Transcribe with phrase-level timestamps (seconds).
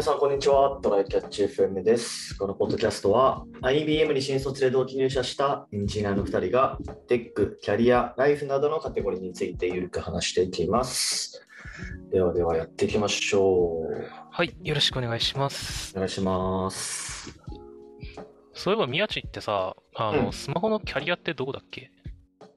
[0.00, 0.80] 皆さん、こんにちは。
[0.82, 2.34] トライキャッチ FM です。
[2.38, 11.46] このポッドキャストは、IBM に新卒で同期入社したエンジニアの2人が、テック、キャリア、ライフなどのカテゴリーについてゆるく話していきます。
[12.10, 14.08] ではではやっていきましょう。
[14.30, 15.92] はい、よろしくお願いします。
[15.94, 17.38] お願いします。
[18.54, 21.90] そういえば、宮地ってさ、あの、うんスマホのキャリアってどこだっけ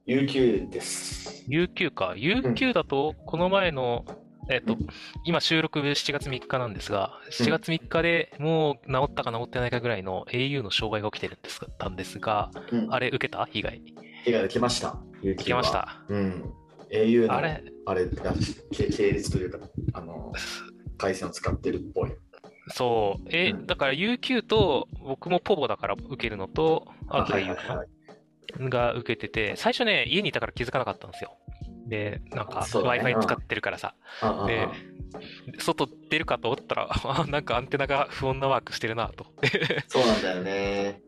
[0.06, 1.44] ？UQ です。
[1.50, 2.14] ?UQ か。
[2.16, 4.06] UQ だと、この前の、
[4.50, 4.76] えっと、
[5.24, 13.44] 今収録7月3日なんですが、7月3日でもう治ったか治ってないかぐらいの au の障害が起きてるんですたんですが、うん、あれ受けた？
[13.46, 13.82] 被害。
[14.24, 14.98] 被害が来ました。
[15.22, 15.72] UQ 来まし。
[15.72, 16.02] た。
[16.08, 16.52] うん。
[16.90, 18.34] au のあれ、あれが
[18.72, 19.58] 系系列というか、
[19.94, 20.32] あの、
[20.98, 22.12] 回線を使ってるっぽい。
[22.68, 23.28] そう。
[23.30, 27.88] え、うんだから UQ と、僕もポボだから受けるのと、あとはい au はいはい。
[28.70, 31.36] が受けてて、最初ね、家にいたから気づかなかったんですよ。
[31.86, 34.68] で、なんか Wi-Fi 使ってるからさ、あああで
[35.58, 39.26] 外出るかと思ったら、 あなんかアンテナが不穏なマークしてるなと。
[39.40, 41.00] で、 そうなんだよね。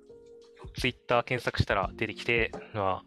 [0.79, 3.03] Twitter 検索したら出てきて、ま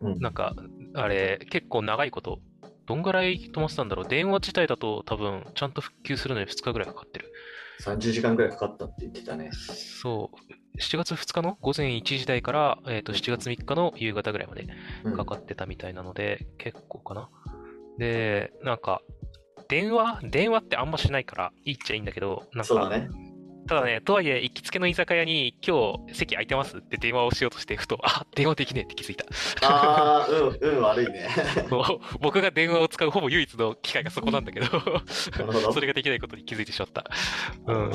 [0.00, 0.12] うん。
[0.12, 0.54] あ、なんか、
[0.94, 2.40] あれ、結構長いこと、
[2.86, 4.08] どんぐらい止まってたんだろう？
[4.08, 7.32] 電話自体だと多分、ちゃんと復旧するのに2日ぐらいかかってる。
[7.82, 9.50] 30時間ぐらいかかったって言ってたね。
[9.52, 10.36] そう。
[10.80, 11.58] 7月2日の？
[11.60, 14.66] 午前1時台から、えー、と7月3日の夕方ぐらいまで
[15.04, 17.28] うんかかってたみたいなので、結構かな。
[17.98, 19.02] で、なんか、
[19.68, 23.08] 電話電話ってあんましないからいいっちゃいいんだけど、なんか、そうだね。
[23.68, 26.78] ただね、とはいえ、行きつけの居酒屋に今日席空いてます？
[26.78, 29.24] って電話をしようとして、ふと、あ、電話できねえって気づいた。
[29.66, 31.28] ああ、うん、うん、悪いね。
[32.20, 34.66] 僕が電話を使うほぼ唯一の機会がそこなんだけど、
[35.72, 37.04] それができないことに気づいてしまった。
[37.66, 37.92] うん。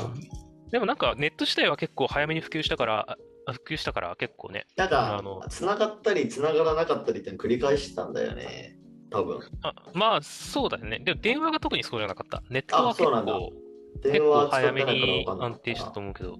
[0.70, 8.76] でもなんか、ネット自体は結構早めに普及したから、あ普及したから結構ね、なんかあの、繋がったり、繋がらなかったりって繰り返してたんだよね。
[9.10, 9.40] 多分。
[9.62, 10.98] あまあ、そうだよね。
[10.98, 12.42] でも電話が特にそうじゃなかった。
[12.50, 13.52] ネットは結あそうなんだ構、
[14.02, 16.36] 電話使って早めにないから分かんない安定したと思うけど。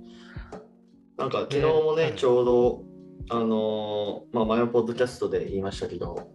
[1.16, 2.84] なんか昨日もね、うんちょうど、
[3.30, 6.30] あのーまあ、前のポッドキャストで言いましたけど、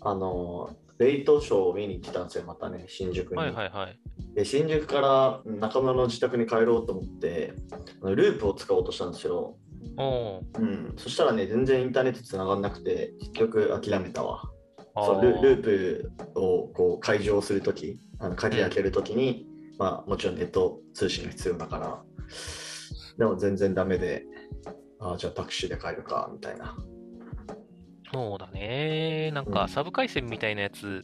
[0.00, 3.36] あのーレイトショーを見に行ってたんですよ、またね、新宿に。
[3.36, 3.98] はいはいはい。
[4.34, 7.52] で新宿から中村の自宅に帰ろうと思って、
[8.02, 9.56] あのループを使おうとしたんですけど、
[10.58, 14.42] うん、そしたらね、全然インターネット繋がんなくて、結局諦めたわ。
[14.94, 19.46] あそうルーループをこう解錠するとき、あの鍵開けるときに、
[19.78, 22.02] まあもちろんネット通信が必要だから、
[23.18, 24.24] でも全然ダメで、
[24.98, 26.76] ああ、じゃあタクシーで帰るか、みたいな。
[28.12, 29.30] そうだね。
[29.32, 31.02] なんうんかサブ回線みたいなやつ、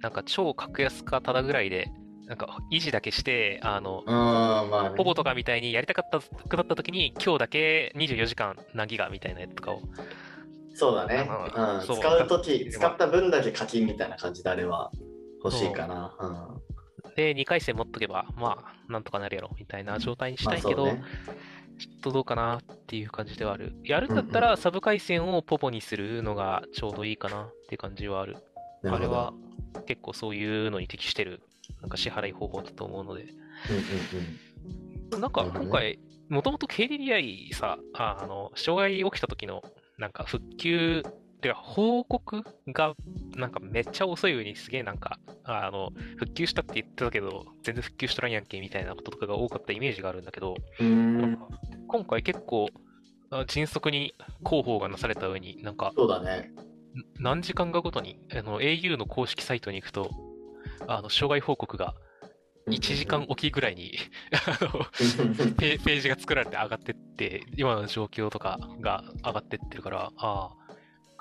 [0.00, 1.88] なんか超格安かただぐらいで、
[2.26, 4.96] なんか維持だけして、あの、ああ、まあね。
[4.96, 9.80] ポボとかみたいにやりたかったくなった時に、今日だけ24時間何ギガみたいなやつとかを。
[10.74, 11.28] そうだね。
[11.28, 14.90] うん使うとき、使った分だけ課金みたいな感じであれば
[15.42, 16.16] 欲しいかな。
[16.18, 16.73] うん、
[17.16, 21.02] で、2回戦持っとけば、まあ、なんとかなるやろ、みたいな状態にしたいけど、ね
[21.76, 23.74] ちょっとどうかなっていう感じではある。
[23.82, 28.36] やるんだったら、サブ回線をポポにするのがちょうどいいかなっていう感じはある。
[28.82, 29.32] なるあれは
[29.86, 31.42] 結構そういうのに適してる、
[31.80, 33.22] なんか支払い方法だと思うので。
[33.22, 33.30] うん
[35.18, 35.98] うんなんかなるほどね今回、
[36.28, 39.62] もともと KDDI さ、ああの、障害起きた時の、
[39.98, 41.02] なんか復旧、
[41.44, 42.94] てか報告が、
[43.36, 52.68] なんかめっちゃ遅い上にすげえなんか、あの、復旧したって言ってたけど、全然復旧しとらんやんけみたいなこととかが多かったイメージがあるんだけど、今回結構、
[53.30, 56.50] あ迅速に広報がなされた上に、なんか、そうだね。
[57.18, 60.10] ん何時間かごとに、あの、au の公式サイトに行くと、
[60.86, 61.94] あの、障害報告が
[62.68, 63.98] 1時間おきぐらいに、
[64.32, 64.70] あの、
[65.56, 70.63] ペページが作られて上がってって、今の状況とかが上がってってるから、ああ、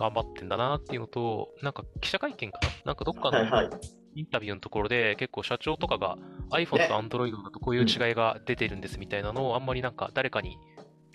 [0.03, 2.91] 頑張ってんだなっていうのと、なんか記者会見かな？
[2.91, 3.69] なんかどっかの。
[4.15, 6.17] インタビューのところで結構社長とかが
[6.51, 10.59] iPhone と Android だとこういう違いが出てるんですみたいなのをあんまりなんか誰かに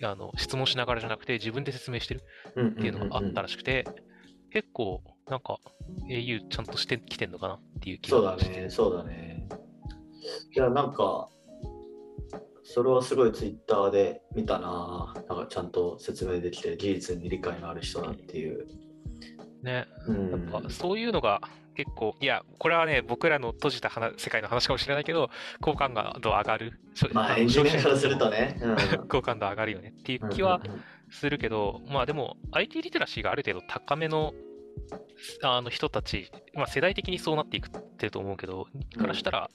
[0.03, 2.23] あの質問しながらじゃなくて自分で説明してる
[2.61, 3.85] っっていうのがあったらしくて、
[4.53, 5.59] 結構なんか
[6.11, 9.47] au ちゃんとしてきてんのかなっていう気そうだがしてね、そうだね。
[10.57, 11.29] いや、なんか、
[12.71, 15.15] それはすごいツイッターで見たな。
[15.27, 18.67] なんかちゃんと説明できて、技術に理解のある人だっていう。
[19.63, 19.87] ね。
[20.07, 21.41] うん、やっぱそういうのが
[21.75, 25.31] 結構、いや、これはね、僕らの閉じた話世界の話かもしれないけど、
[25.63, 26.79] 好感度上がる。
[27.15, 28.61] まあ、のエンジニアからすると消ね。
[28.61, 28.77] うん
[29.09, 30.61] 好感度上がるよねっていう気は
[31.11, 34.35] するけど、まあでも、IT リテラシーがある程度高めの
[35.43, 38.67] あの人たち、まあ世代的にそうなっていくってると思うけど、
[38.99, 39.51] からしたら、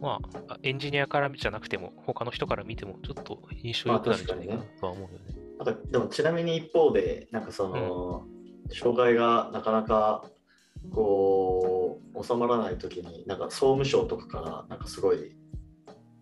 [0.00, 4.62] まあ、エンジニアからじゃなくても、他の人から見ても、ちょっと印象良くなるんじゃないかな。
[4.80, 5.46] とは思うよね。
[5.58, 8.26] なんかでもちなみに一方で、なんかその、
[8.72, 10.24] 障害がなかなか
[10.90, 15.36] こう収まらないときに、なんか総務省とかから、なんかすごい、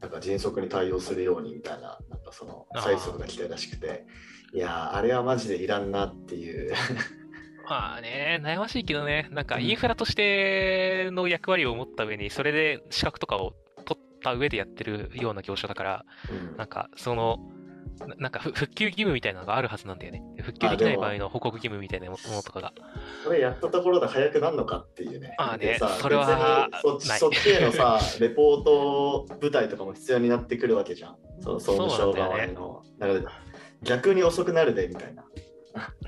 [0.00, 4.06] なんか迅速に対応するようにみたいな、なんかその催促が来てるらしくて、
[4.52, 4.58] い。
[4.58, 6.72] やー、あれはマジでいらんなっていう。
[7.68, 13.63] まあね、悩ましいけどね、なんかインフラとしての役割を持った上に、それで資格とかを取
[14.30, 17.38] った上でやってるような業者だから、うんなんかその、
[18.00, 20.22] ななんかふ復旧義務みたいなのがあるはずなんだよね。
[20.42, 22.72] 復旧できない場合の報告義務みたいなものとかが。
[23.22, 25.34] それやったところで早くなるのかっていうね。
[25.38, 31.16] ああねそれはそっちそっちへのさ、レポート部隊とかも必要になってくるわけじゃん。
[31.40, 32.82] その総務省側への。
[32.98, 33.20] だから
[33.82, 35.24] 逆に遅くなるでみたいな。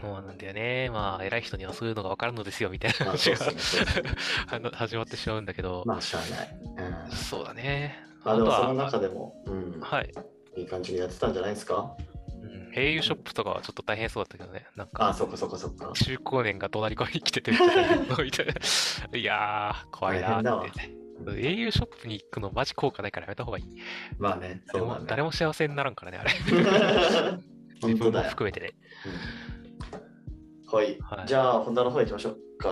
[0.00, 0.90] そうなんだよね。
[0.90, 4.10] まあ、偉い人にはそういうのが分かるのですよ、みたいな話がうっすねそうっすね
[4.48, 6.58] あの始まってしまうんだけど、まあ、しゃあない。
[6.85, 7.98] うんそうだね。
[8.24, 10.12] まあ、でもそのは、中でも、うん、はい。
[10.56, 11.94] いい感じにやってたんじゃないですか？
[12.42, 14.66] うん、au ショップとかはちょっと大変そうだったけどね。
[14.76, 15.92] なんああ、か、そっかそっかそっか。
[15.94, 17.82] 中高年が怒鳴り声に来ててみたいな
[19.18, 20.94] いやー、怖いなーって、ね。
[21.24, 23.64] au ショップに行くのマジ効果ないからやめた方がいい。
[24.18, 24.92] まあね、そうだね。
[24.92, 26.30] 誰も誰も幸せにならんからね、あれ。
[27.80, 28.30] 本 自分も当だよ。
[28.30, 28.70] 含めてね。
[29.06, 29.08] う
[29.42, 29.46] ん
[30.68, 32.68] はい、はいじゃあ、本題の方行きましょうか。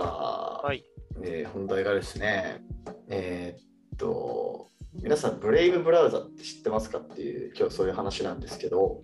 [0.63, 0.83] はい。
[1.23, 2.61] えー本題がですね、
[3.09, 3.65] えーっ
[3.97, 9.01] と、皆さん、ブレイブブラウザって知ってますかっていう、今日そういう話なんですけど、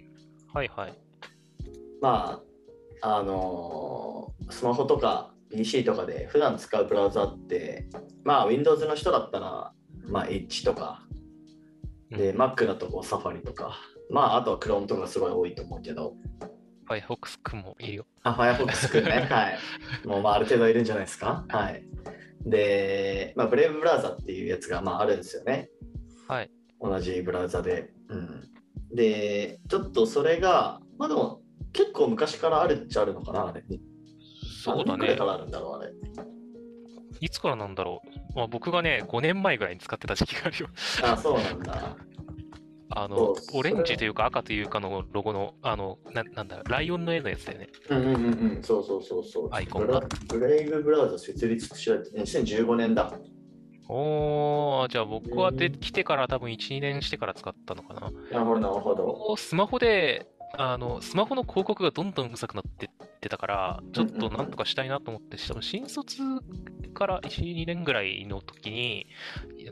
[0.54, 0.94] はいはい。
[2.02, 2.42] ま
[3.02, 7.88] あ、あのースマホとか PC とかで普段使うブラウザって、
[8.24, 9.74] まあ、Windows の人だったら、
[10.08, 11.04] まあ、Edge とか、
[12.10, 13.78] で、うん Mac だとこう Safari とか、
[14.10, 16.14] まあ、あとは Chrome とかすごい多いと思うけど、
[16.88, 18.06] Firefox くんもいるよ。
[18.24, 19.28] あ、Firefox くんね。
[19.32, 19.58] はい。
[20.06, 21.46] もう、まあ、ある程度いるんじゃないですか。
[21.48, 21.84] はい。
[22.46, 25.70] で、まあ、ブレイブブラウザっていうやつが、まあ、あるんですよね。
[26.28, 26.52] はい。
[26.80, 27.92] 同じブラウザで。
[28.10, 28.52] うん。
[28.96, 31.42] で、ちょっとそれが、まあでも、
[31.74, 33.64] 結構昔からあるっちゃあるのかな、あれ。
[34.64, 35.26] そうだねか。
[35.26, 35.92] らあるんだろう、あれ。
[37.20, 38.36] いつからなんだろう。
[38.36, 40.70] まあ、僕がね、5年前ぐらいに使ってた時期があるよ。
[41.04, 41.96] あ、そうなんだ。
[42.94, 47.70] あのオレンジというか赤というかのロゴの、あの、ななんだ、ライオンの絵のやつだよね。
[47.90, 48.64] うんうんうんうん。
[48.64, 49.50] そうそうそうそう。
[49.52, 53.14] アイコンがブレイブブラウザ設立しられて、2015年だ。
[53.88, 58.12] おー、じゃあ僕はで来てから多分1、2年してから使ったのかな。
[58.32, 59.36] なるほど、なるほど。
[59.38, 60.28] スマホで、
[60.58, 66.22] あの、スマホの広告がどんどんうるさくなってってたから、ちょっとなんとかしたいなと思って、多分新卒
[66.94, 69.08] から1、2年ぐらいの時に、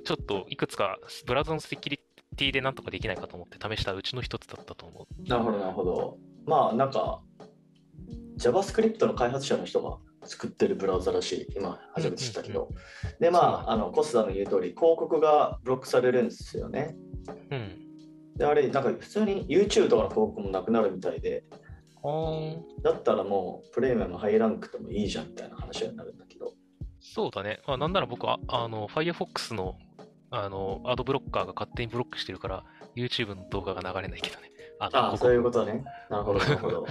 [0.06, 2.00] ちょっといくつかブラウザのセキュリ
[2.40, 5.30] ティでなんとかできないかと思って試したうちの一つだったと思う。
[5.30, 6.18] なるほど、なるほど。
[6.46, 7.22] まあ、なんか、
[8.38, 11.48] JavaScript の開発者の人が作ってるブラウザらしい。
[11.58, 12.70] 今、初めて知ったけど。
[13.20, 16.96] で、まあ、あの、コスダの言う通り、広告がブロックされるんですよね。
[17.52, 17.90] うん。
[18.38, 21.44] で、あれ、なんか普通に YouTube とかの広告もなくなるみたいで、
[22.82, 26.54] だったらもうプレミアムハイランクでもいいじゃんみたいな話になるんだけど。
[27.02, 27.60] そうだね。
[27.68, 29.76] まあ、なんなら僕は、あの、Firefox の、
[30.32, 32.64] あの、アドブロッカーが勝手にブロックしてるから、
[32.96, 34.52] YouTube の動画が流れないけどね。
[34.80, 35.84] あのああ、そういうことね。
[36.10, 36.86] なるほど、 なるほど。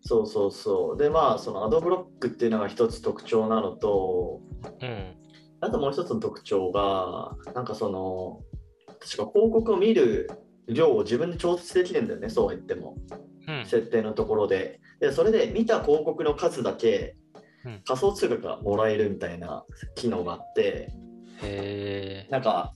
[0.00, 0.96] そうそうそう。
[0.98, 4.40] で、まあ、そのアドブロックっていうのが一つ特徴なのと、
[4.80, 5.16] うん。
[5.60, 8.42] あともう一つの特徴が、なんかその、
[9.00, 10.30] 確か広告を見る
[10.66, 12.96] 量を自分で調節できるんだよね、そうは言っても。
[13.48, 13.66] うん。
[13.66, 14.80] 設定のところで。
[15.00, 17.16] で、それで見た広告の数だけ
[17.64, 20.92] うん仮想通貨がもらえるみたいな機能があって、
[21.42, 21.83] へ
[22.30, 22.72] なんか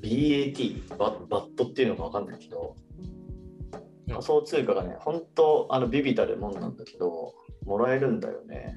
[0.00, 4.12] BAT、ババットっていうのかわかんないけど、うん。
[4.12, 8.76] 仮想通貨がね、本当あのビビたるもんなんだけど、もらえるんだよね。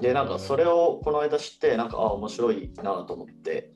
[0.00, 3.72] で、なんかそれをこの間知って、なんか、あ、面白いなと思って、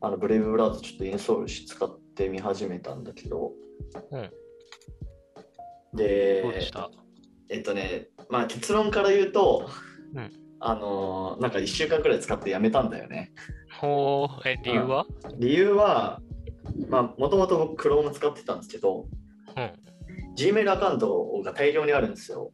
[0.00, 3.52] あのブレイブブラウザちょっとインストールし使ってみ始めたんだけど、
[4.10, 4.30] うん。
[5.94, 6.44] で
[7.48, 9.70] えっとね、まあ結論から言うと、
[10.14, 13.32] うんあのーなんか1週間くらい使ってやめたんだよね。
[13.80, 15.06] ほう、え、理由は？
[15.38, 16.20] 理由は、
[16.88, 19.06] まあもともと僕 Chrome 使ってたんですけど、
[19.56, 19.72] うん。
[20.36, 22.50] Gmail アカウントが大量にあるんですよ。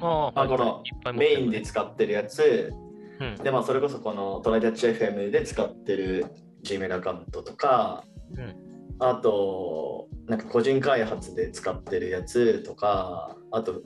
[0.00, 2.72] ああ、あこのメインで使ってるやつ、
[3.20, 3.36] うん。
[3.36, 6.26] で、まあそれこそこのトライタッチ FM で使ってる
[6.64, 8.04] Gmail アカウントとか、
[8.36, 8.70] うん
[9.02, 13.80] あと、なんか個人開発で使ってるやつとか、あと、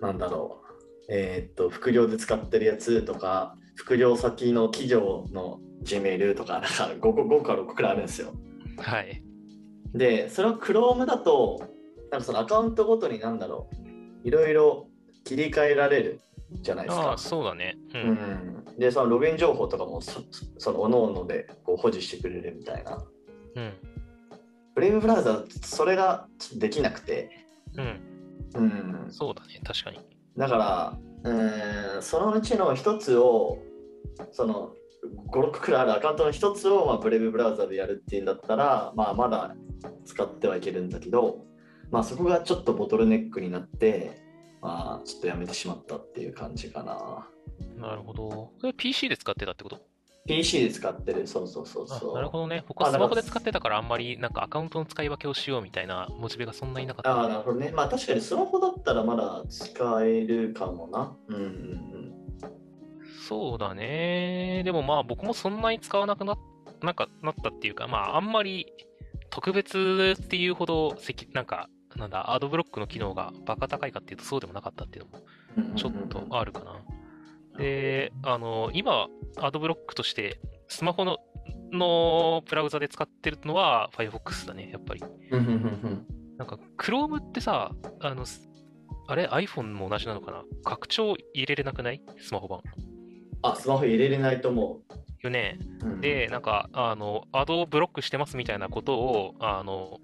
[0.00, 0.61] なんだろう、
[1.08, 8.32] えーっと、副業で使ってるやつとか、副業先の企業の Gmail とか、なんか5個 ,5 個か6個くらいあるんですよ。
[8.78, 9.22] はい。
[9.94, 11.60] で、それを Chrome だと、
[12.10, 13.68] なんかそのアカウントごとになんだろ
[14.24, 14.88] う、いろいろ
[15.24, 16.20] 切り替えられる
[16.60, 17.18] じゃないですかああ、。
[17.18, 17.76] そうだね。
[17.94, 17.98] う。
[17.98, 20.20] うんん、で、そのログイン情報とかもそ
[20.58, 23.02] その各々でこう保持してくれるみたいな。
[23.56, 23.72] うん。
[24.74, 27.30] ブレイブブラウザ、それができなくて、
[27.76, 28.00] うん。
[28.54, 28.60] う
[29.06, 29.60] ん、そうだね。
[29.64, 29.98] 確かに。
[30.36, 33.58] だから、うん、そのうちの一つを
[34.32, 34.74] その
[35.30, 39.54] 5、6くらいあるアカウントの一つを、まあ、ブレイブブラウザでやるっていうんだったら、まあ、まだ
[40.04, 41.44] 使ってはいけるんだけど、
[41.90, 44.22] まあ、そこがちょっとボトルネックになって、
[44.60, 47.28] まあ、ちょっとやめてしまったっていう感じかな。
[47.76, 48.52] なるほど。
[48.60, 49.80] それ PC で使ってたってこと？
[50.26, 52.14] PC で使ってる、そうそうそうあそう。
[52.14, 52.64] なるほどね。
[52.68, 57.10] 僕はスマホで使ってたからあんまりなんかアカウントの使い分けをしようみたいなモチベがそんなになかった。
[57.10, 57.72] ああ、なるほどね。
[57.74, 61.16] まあ確かにスマホだったらまだ使えるかもな。
[61.28, 62.12] うんうんうん。
[63.28, 64.62] そうだね。
[64.64, 66.36] でもまあ僕もそんなに使わなくな
[66.82, 68.66] なんかなったっていうか、まああんまり
[69.30, 75.24] 特別っていうほどせき、なんか、なんだ、アドブロックの機能がバカ高いかっていうとそうでもなかったっていうのも
[75.56, 76.80] うんうんうんちょっとあるかな。
[77.62, 79.06] で、あの、今、
[79.40, 81.18] アドブロックとしてスマホの
[81.72, 85.00] のブラウザで使ってるのは Firefox だね、やっぱり。
[85.30, 88.48] なんか Chrome ってさ、あの、す
[89.06, 90.42] あれ？iPhone も同じなのかな？
[90.64, 92.02] 拡張入れれなくない？
[92.18, 92.60] スマホ版。
[93.42, 94.80] あ、スマホ入れれないと思
[95.20, 95.58] よね。
[95.84, 95.86] う。
[95.86, 99.98] うん、で、なんか、あの、アドをブロックしてますみたいなことを、あの、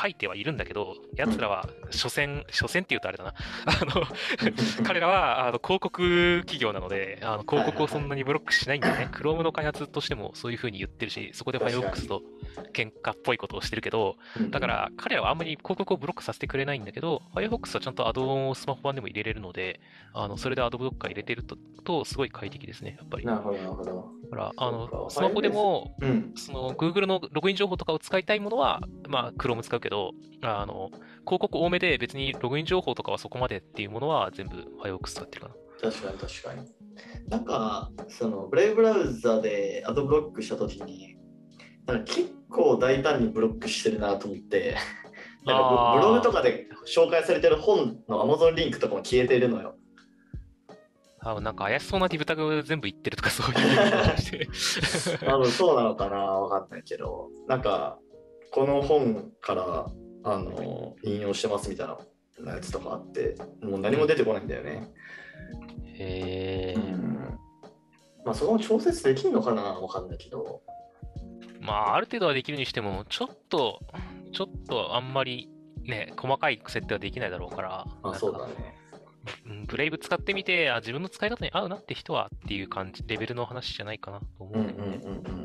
[0.00, 3.34] 書いてはいるんだけど、奴らは、所詮、所詮って言うとあれだな。
[3.66, 4.06] あの、
[4.84, 9.08] 彼らは、あの、広告企業なので、あの、広告をそんなにブロックしないんだよね。
[9.12, 12.22] Chrome の開発としてもそういう風に言ってるし、そこで Firefox と
[12.72, 19.80] 喧嘩っぽいことをしてるけど、うんだか、ら彼らはあんまり広告をブロックさせてくれないんだけど、Firefox はちゃんとアドオンをスマホ版でも入れれるので、
[20.12, 23.24] あの、それでアドブロッカー入れてると、とすごい快適ですね、やっぱり。
[23.24, 24.24] だなるほど、なるほど。
[24.34, 26.32] から、あの、スマホでも、うん。
[26.36, 30.12] その Google のログイン情報とかを使いたいものは、まあ、Chrome 使うけど、
[30.42, 30.90] あの、
[31.26, 35.54] 広告多めで別にログイン情報とかはそこまでっていうものは全部 Firefox 使ってるかな。
[35.90, 36.70] 確かに確かに。
[37.28, 41.16] なんか、その、ブレイブブラウザでアドブロックしたときに、
[41.86, 44.76] なんか結構大胆にブロックしてるなと思って、
[45.44, 49.76] なんかブブログとかで紹介されてる本の Amazon リンクとかも消えてるのよ。
[51.20, 54.48] 多分なんか怪しそうなディブタグ全部言ってるとかそういう。
[55.24, 57.98] 多分そうなのかなわかんないけど、なんか、
[58.54, 59.90] この本から
[60.22, 61.98] あの引用してますみた
[62.38, 64.92] いなやつとかあって、もう何も出てこないんだよね。
[65.98, 67.38] へーうん。
[68.24, 70.62] まあ、そこも調節できるのかなわかんないけど。
[71.60, 73.80] まあ、ある程度はできるにしても、ちょっと、
[74.32, 75.50] ちょっとあんまり
[75.82, 78.52] ね、細かい設定はできないだろうから、まあ、そうだね。
[79.46, 84.68] うんブレイブ使ってみて、あ、自分の使い方に合うなって人はっていう感じ、レベルの話じゃないかなと思ううんうん。
[84.68, 84.86] うんう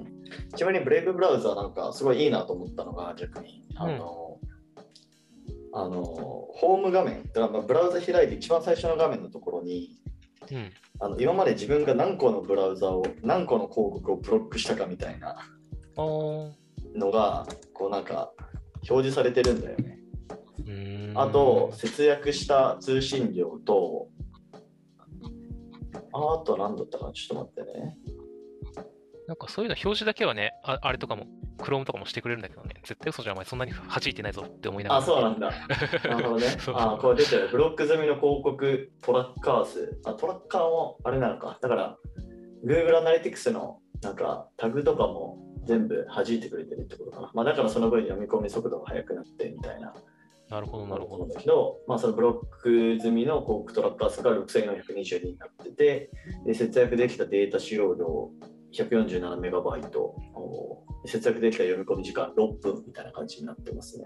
[0.01, 0.05] ん。
[0.55, 4.39] ちなみにブレイブブラウザなんかすごいいいなと思ったのが逆に、あの、
[5.71, 9.97] あのホーム画面、だからまあブラウザ開いて一番最初の画面のところに、
[10.51, 10.71] うん。
[10.99, 15.37] あの今まで自分が何個のブラウザを、何個の広告をブロックしたかみたいな
[15.95, 18.31] のが、こうなんか
[18.89, 19.98] 表示されてるんだよね。
[21.15, 24.07] あと、節約した通信量と、
[26.11, 27.13] ああと何だったかな？
[27.13, 27.97] ちょっと待ってね。
[29.27, 31.27] なんかそういうの表示だけはね、ああれとかも、
[31.59, 35.01] Chrome とかもしてくれるんだけどね、絶対嘘じゃん、お前そんなに弾いてないぞって思いながら。
[35.01, 35.51] あ、そうなんだ。
[36.09, 36.47] なるほどね。
[36.73, 37.49] あ、これ出てる。
[37.49, 39.99] ブロック済みの広告トラッカー数。
[40.05, 41.59] あ、トラッカーもあれなのか。
[41.61, 41.97] だから、
[42.65, 47.31] Google Analytics のなんかタグとかも全部弾いてくれてるってことかな。
[47.35, 49.93] まあ、だからその分読み込み速度が速くなってみたいな。
[50.49, 51.27] なるほど、なるほど。
[51.27, 56.09] だけど、まあ、そのブロック済みの広告トラッカー数が6422になってて、
[56.45, 58.31] で節約できたデータ使用量
[58.73, 60.15] 147メガバイト、
[61.05, 64.05] 節約できた読み込み時間6分みたいな感じになってますね。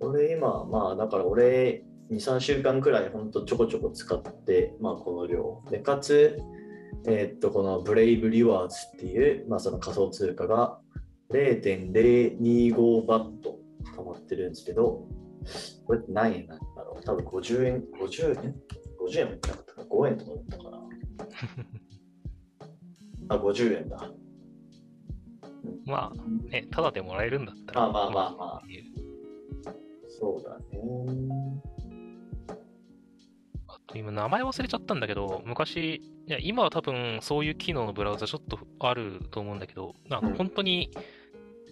[0.00, 5.62] 俺今、まあだから俺2、3週間くらいほんとちょこちょこ使って、まあこの量。
[5.70, 6.36] で、かつ、
[7.06, 10.80] えーっと、このブレイブリワーズっていう、まあその仮想通貨が
[11.32, 13.58] 0.025バット
[13.96, 15.06] 溜まってるんですけど、
[15.86, 17.04] これって何円なんだろう？
[17.04, 18.54] 多分50円、50円
[19.08, 20.78] ?50 円もいなかったかな ?5 円とかだったかな？
[23.36, 24.10] あ、50円だ。
[25.84, 27.80] まあ、ね、ただでもらえるんだったら。
[27.80, 28.62] まあまあまあまあ
[30.08, 30.64] そうだね。
[33.66, 40.90] あと今、名前忘れちゃったんだけど、昔、いや、今は多分そういう機能のブラウザちょっとあると思うんだけど、あのうん本当に、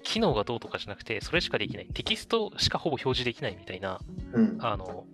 [0.02, 1.87] 機能がどうとかじゃなくて、それしかできない。
[1.87, 4.00] テキストしかほぼ表示できないみたいな、
[4.33, 4.59] うん。
[4.61, 5.04] あの、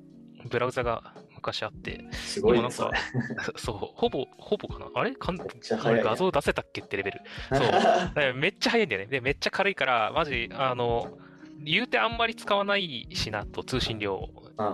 [0.48, 2.90] ブラウザが昔あって、すごいね、今なんか
[3.56, 5.14] そう、ほぼ、ほぼかなあれ？
[5.14, 5.36] かん。
[5.38, 7.20] 画像出せたっけってレベル。
[7.52, 9.06] そう めっちゃ早いんだよね。
[9.06, 11.18] で、めっちゃ軽いから、マジ、あの、
[11.64, 14.28] 言うてあんまり使わないしなと、通信量。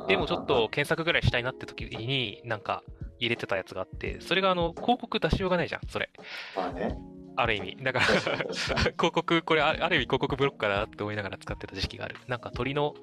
[0.09, 2.83] でもちょっと検索ぐらいしたいなって時に、なんか
[3.19, 6.11] 入れてたやつがあって、それがあの、広告出しようがないじゃん、それ。
[6.57, 6.97] まあね。
[7.37, 7.77] ある意味。
[7.83, 8.07] だから、
[8.93, 12.17] 広告、これあある意味広告ブロックかなって思いながら使ってた時期がある。
[12.29, 12.95] なんか鳥の、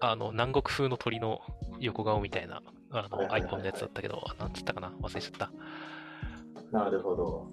[0.00, 1.40] あの、南国風の鳥の
[1.80, 4.88] 横顔みたいなあの、iPhone のやつだったけど、なんつったかな？
[5.02, 5.50] 忘れちゃった。
[6.70, 7.50] なるほど。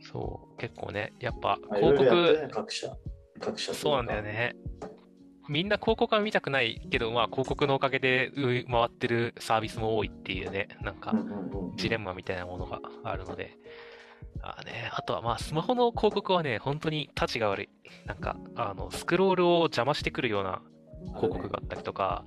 [0.00, 2.96] そう、結構ね、やっぱ広告各社。
[3.40, 4.22] 各社そうなんだよ。
[4.22, 4.56] ね。
[5.48, 11.14] みんな広告は見たくないけど、まあ広告のおかげでう回ってるサービスも多いっていうね、なんか。
[11.76, 13.56] ジレンマみたいなものがあるので。
[14.42, 17.68] あね、あとはまあスマホの広告はね、本当にタチが悪い。
[18.06, 20.62] なんか、あの、スクロールを邪魔してくるような
[21.16, 22.24] 広告があったりとか、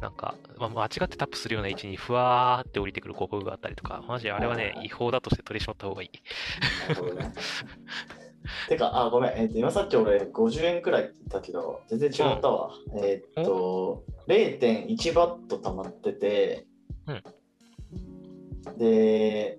[0.00, 6.10] なんか、まあ、間違ってタップするような位置にふわーって降りてくる広告があったりとか、マジあれはね、違法だとして取り締まった方がいい。
[8.68, 12.72] てか、あ、ごめん、えっと今さっき俺50円くらいって言ったけど、全然違ったわ。
[12.96, 16.66] えっと、0.1バット溜まってて、
[18.78, 19.58] で、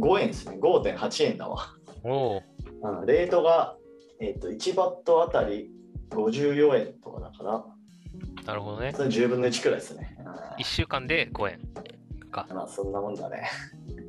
[0.00, 1.74] 5円ですね、5.8円だわ。
[2.02, 2.42] おお、
[2.82, 3.76] うんレートが、
[4.20, 5.70] えっと1バットあたり
[6.10, 7.64] 54円とかだから、
[8.46, 8.92] なるほどね。
[8.96, 10.16] それ10分の1くらいですね。
[10.58, 11.60] 1週間で5円
[12.30, 12.56] かうん。
[12.56, 13.48] まあそんなもんだね。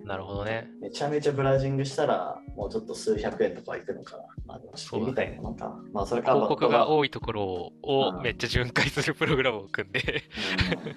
[0.06, 0.68] なるほどね。
[0.82, 4.24] めちゃめちゃブラジングしたら、もうちょっと数百円とかいくのかな。
[4.46, 5.80] まあ、でもちょっとみたいなもんか。
[5.94, 6.82] まあ、それか広告がい。
[6.88, 10.90] 多いところをうんめっちゃ巡回するプログラムを組んで、うん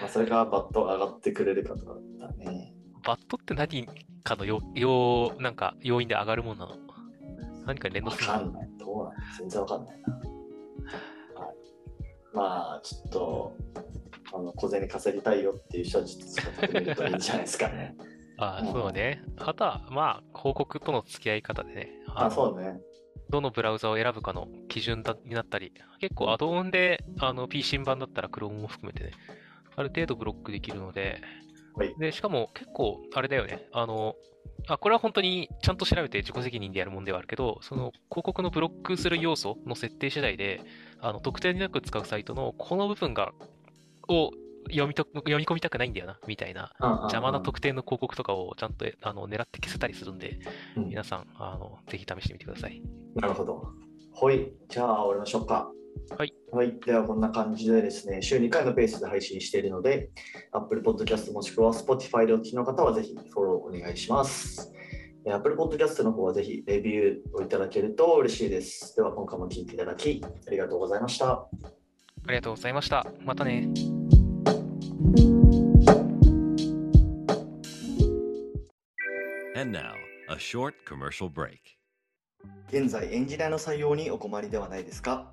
[0.00, 2.75] まあ、それかバット上がってくれるかとかだね。
[3.06, 3.88] バットって何
[4.24, 6.76] かの要要なんか要因で上がるもんなの？
[7.64, 8.32] 何かに連動わするの？
[8.32, 8.68] かんない。
[8.78, 10.14] どうなん全然わかんないな。
[11.40, 11.54] はい、
[12.34, 12.42] ま
[12.76, 13.56] あ、ちょっと、
[14.34, 17.96] あの小銭稼ぎたいよっていう人はちょっと使ってみるといいんじゃないですかね。
[18.38, 19.22] あうんそうね。
[19.38, 22.80] あとは、まあ、広告との付き合い方でね、あ、のそうね。
[23.30, 29.12] どのブラウザを選ぶかの基準だになったり、結構アドオンであの PC 版だったら Chrome も含めてね、
[29.74, 31.20] ある程度ブロックできるのではい、
[31.98, 34.14] で、しかも結構あれだよね、あの、
[34.68, 40.60] あ、これは本当にちゃんと調べて自己責任でやるもんではあるけど、その広告のブロックする要素の設定次第で、
[41.00, 43.32] あの特定なく使うサイトのこの部分が、
[44.08, 44.30] を
[44.68, 50.38] 読みと読み込みたくないんだよな、みたいな邪邪魔な特定の広告とかをちゃんとあの狙って消せたりするんで、
[50.76, 52.82] うん皆さん、あの、ぜひ試してみてください。
[53.14, 53.68] なるほど。
[54.20, 54.50] はい。
[54.68, 55.70] じゃあ終わりましょうか。
[56.16, 56.34] はい。
[56.52, 56.78] はい。
[56.80, 60.10] ではこんな感じでですね、週2回のペースで配信しているので、
[60.52, 64.72] Apple Podcast もしくは Spotify でお聞きの方はぜひフォローお願いします。
[65.26, 68.94] えー Apple Podcast の方はぜひレビューをいただけると嬉しいです。
[68.94, 71.32] では今回も聞いていただきありがとうございました。
[71.32, 71.48] あ
[72.28, 73.04] りがとうございました。
[73.24, 73.68] またね。
[79.56, 79.94] And now,
[80.28, 81.58] a short commercial break.
[82.68, 85.32] 現在エンジニアの採用にお困りではないですか？